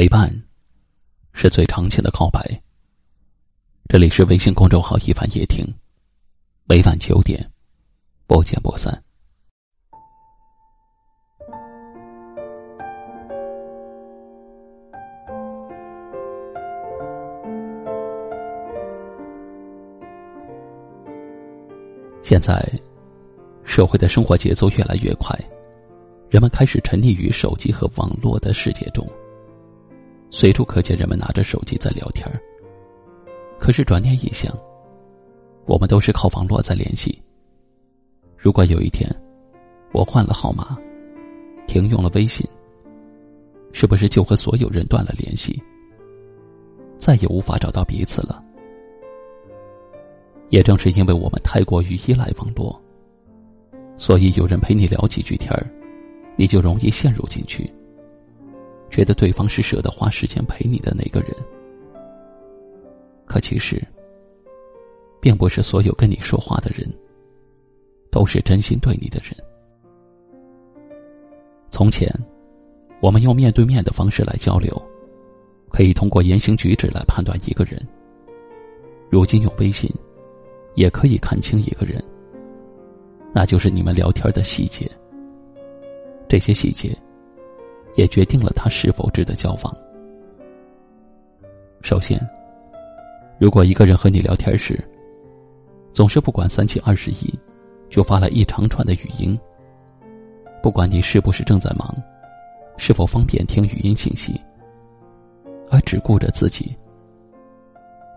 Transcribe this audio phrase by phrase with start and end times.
[0.00, 0.32] 陪伴，
[1.34, 2.40] 是最长情的告白。
[3.86, 5.62] 这里是微信公众号“一凡夜听”，
[6.64, 7.46] 每晚九点，
[8.26, 8.98] 不见不散。
[22.22, 22.66] 现在，
[23.64, 25.38] 社会的生活节奏越来越快，
[26.30, 29.06] 人们开始沉溺于手机和网络的世界中。
[30.30, 32.26] 随处可见人们拿着手机在聊天
[33.58, 34.56] 可是转念一想，
[35.66, 37.20] 我们都是靠网络在联系。
[38.38, 39.10] 如果有一天，
[39.92, 40.78] 我换了号码，
[41.66, 42.48] 停用了微信，
[43.72, 45.62] 是不是就和所有人断了联系，
[46.96, 48.42] 再也无法找到彼此了？
[50.48, 52.80] 也正是因为我们太过于依赖网络，
[53.98, 55.68] 所以有人陪你聊几句天儿，
[56.36, 57.70] 你就容易陷入进去。
[58.90, 61.34] 觉得对方是舍得花时间陪你的那个人，
[63.24, 63.80] 可其实，
[65.20, 66.92] 并不是所有跟你说话的人，
[68.10, 69.32] 都是真心对你的人。
[71.70, 72.12] 从前，
[73.00, 74.70] 我们用面对面的方式来交流，
[75.70, 77.80] 可以通过言行举止来判断一个人。
[79.08, 79.88] 如今用微信，
[80.74, 82.02] 也可以看清一个人，
[83.32, 84.90] 那就是你们聊天的细节。
[86.28, 86.96] 这些细节。
[87.94, 89.76] 也决定了他是否值得交往。
[91.82, 92.20] 首先，
[93.38, 94.82] 如果一个人和你聊天时，
[95.92, 97.38] 总是不管三七二十一，
[97.88, 99.38] 就发来一长串的语音，
[100.62, 101.94] 不管你是不是正在忙，
[102.76, 104.40] 是否方便听语音信息，
[105.70, 106.76] 而只顾着自己，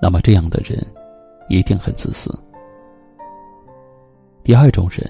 [0.02, 0.86] 那么这样的人
[1.50, 2.30] 一定很自私。
[4.44, 5.10] 第二种人，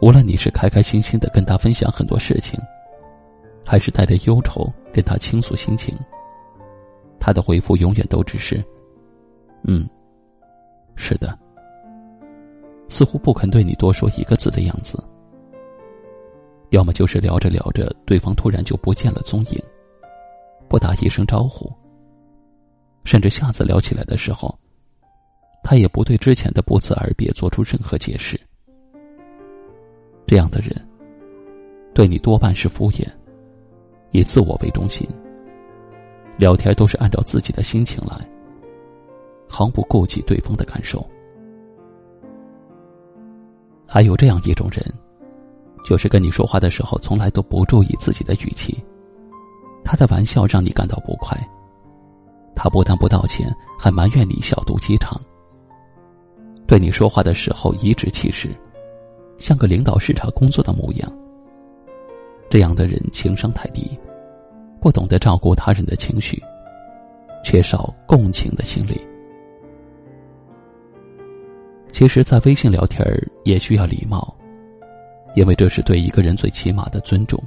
[0.00, 2.58] 无论你是开开心心的跟他分享很多事情。
[3.64, 5.96] 还是带着忧愁跟他倾诉心情，
[7.18, 8.62] 他的回复永远都只是
[9.64, 9.88] “嗯，
[10.94, 11.36] 是的”，
[12.88, 15.02] 似乎不肯对你多说一个字的样子。
[16.70, 19.62] 要么就是聊着聊着，对方突然就不见了踪影，
[20.68, 21.72] 不打一声招呼，
[23.04, 24.52] 甚至下次聊起来的时候，
[25.62, 28.38] 他也不对之前的不辞而别做出任何解释。
[30.26, 30.74] 这样的人，
[31.94, 33.06] 对你多半是敷衍。
[34.14, 35.04] 以自我为中心，
[36.36, 38.24] 聊天都是按照自己的心情来，
[39.48, 41.04] 毫不顾及对方的感受。
[43.84, 44.80] 还有这样一种人，
[45.84, 48.78] 就是跟你说话的时候从来都不注意自己的语气，
[49.84, 51.36] 他的玩笑让你感到不快，
[52.54, 55.20] 他不但不道歉，还埋怨你小肚鸡肠。
[56.68, 58.48] 对你说话的时候颐指气使，
[59.38, 61.12] 像个领导视察工作的模样。
[62.50, 63.98] 这样的人情商太低，
[64.84, 66.38] 不懂得照顾他人的情绪，
[67.42, 69.00] 缺少共情的心理。
[71.90, 73.02] 其实，在微信聊天
[73.44, 74.36] 也需要礼貌，
[75.34, 77.42] 因为这是对一个人最起码的尊重。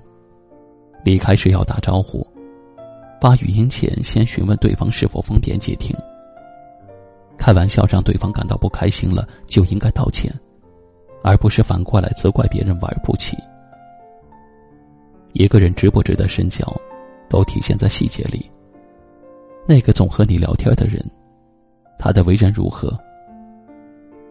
[1.03, 2.25] 离开时要打招呼，
[3.21, 5.95] 发语音前先询问对方是否方便接听。
[7.37, 10.33] 开玩笑让对方感到不开心了，就应该道歉，
[11.21, 13.37] 而不是反过来责怪别人玩不起。
[15.33, 16.65] 一个人值不值得深交，
[17.29, 18.49] 都体现在细节里。
[19.67, 21.03] 那个总和你聊天的人，
[21.99, 22.97] 他的为人如何？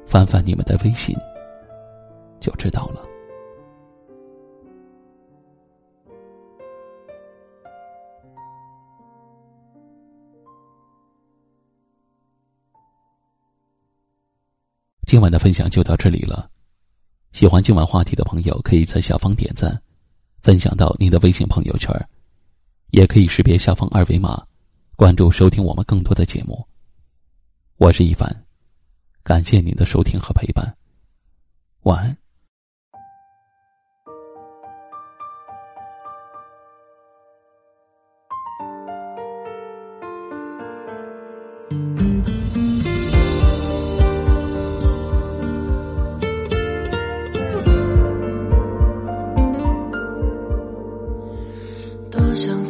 [0.06, 1.16] 翻翻你们的微信，
[2.40, 3.04] 就知道了。
[15.06, 16.50] 今晚的分享就到这里了。
[17.32, 19.80] 喜欢今晚话题的朋友，可以在下方点赞。
[20.42, 21.92] 分享到您的微信朋友圈，
[22.96, 24.42] 也可以识别下方二维码，
[24.96, 26.66] 关注收听我们更多的节目。
[27.76, 28.34] 我是一凡，
[29.22, 30.74] 感谢您的收听和陪伴，
[31.82, 32.16] 晚安。
[52.34, 52.62] 想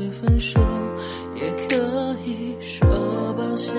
[0.00, 0.58] 会分手
[1.34, 1.76] 也可
[2.24, 3.74] 以说抱歉。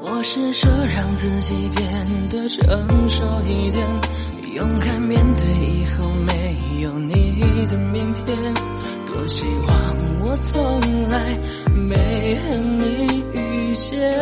[0.00, 3.86] 我试着让自己变得成熟一点
[4.54, 5.46] 勇敢面对
[5.78, 8.26] 以后没有你的明天。
[9.04, 10.80] 多希望我从
[11.10, 11.36] 来
[11.74, 14.18] 没和你遇见。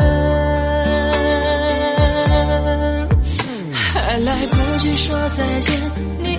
[3.72, 5.80] 还来不及说再见
[6.18, 6.35] 你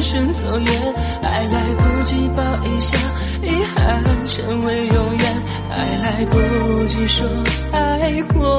[0.00, 2.98] 转身走远，还来不及抱一下，
[3.42, 7.26] 遗憾成为永远，还来不及说
[7.70, 8.58] 爱过，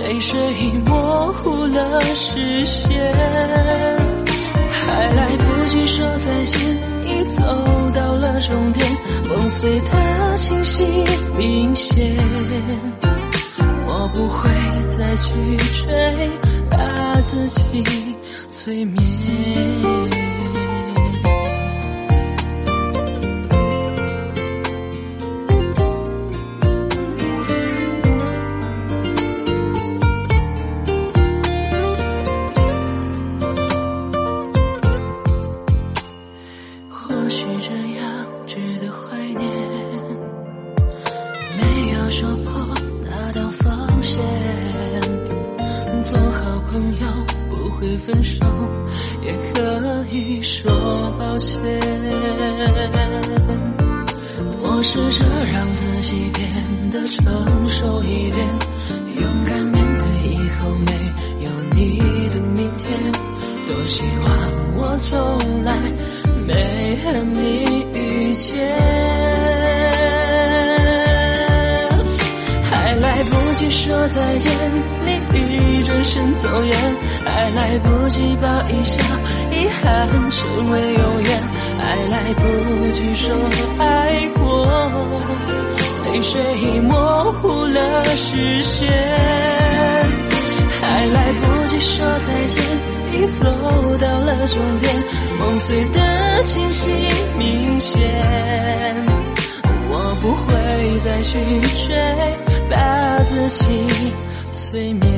[0.00, 2.90] 泪水已模糊了视线，
[4.72, 6.76] 还来不及说再见。
[7.04, 7.42] 已走
[7.94, 8.84] 到了终点，
[9.28, 10.84] 梦碎的清晰
[11.38, 12.16] 明显，
[13.86, 14.50] 我不会
[14.96, 15.32] 再去
[15.84, 16.30] 追，
[16.70, 17.84] 把自己
[18.62, 20.61] 催眠。
[47.82, 48.46] 会分手
[49.22, 50.70] 也可以说
[51.18, 51.60] 抱歉。
[54.62, 56.48] 我试着让自己变
[56.90, 58.46] 得成熟一点，
[59.20, 60.92] 勇敢面对以后没
[61.44, 61.98] 有你
[62.28, 63.12] 的明天。
[63.66, 64.30] 多希望
[64.76, 65.76] 我从来
[66.46, 68.56] 没和你遇见，
[72.62, 75.01] 还来不及说再见。
[76.04, 76.76] 身走远，
[77.24, 79.02] 还来不及抱一下，
[79.50, 81.40] 遗憾成为永远，
[81.78, 82.42] 还来不
[82.92, 83.34] 及说
[83.78, 84.42] 爱过，
[86.04, 88.90] 泪水已模糊了视线，
[90.80, 92.64] 还来不及说再见，
[93.12, 93.44] 已走
[93.98, 94.94] 到了终点，
[95.38, 96.88] 梦碎的清晰
[97.38, 98.00] 明显，
[99.88, 101.38] 我不会再去
[101.86, 101.94] 追，
[102.68, 102.74] 把
[103.24, 104.12] 自己。
[104.54, 105.11] 催眠，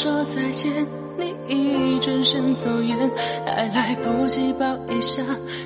[0.00, 0.72] 说再见，
[1.18, 2.96] 你已转身走远，
[3.44, 4.64] 还来不及抱
[4.94, 5.20] 一下，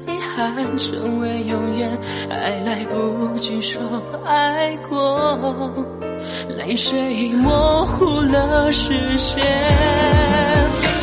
[0.06, 1.90] 遗憾成为永远，
[2.30, 3.78] 还来不及说
[4.24, 5.38] 爱过，
[6.56, 9.38] 泪水已模糊了视线，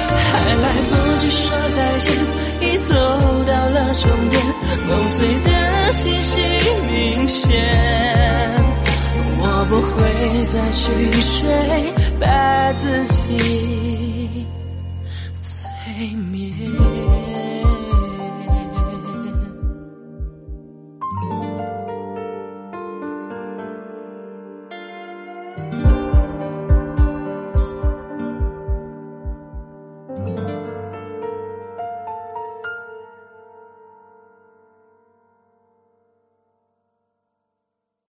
[0.10, 2.12] 还来不及说再见。
[2.62, 4.44] 已走到了终点，
[4.88, 6.42] 梦碎的清晰
[6.92, 7.48] 明显，
[9.38, 10.00] 我不会
[10.46, 10.90] 再去
[11.40, 14.09] 追，把自己。